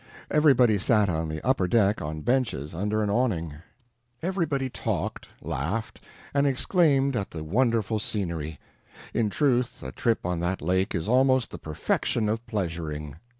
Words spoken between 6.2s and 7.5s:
and exclaimed at the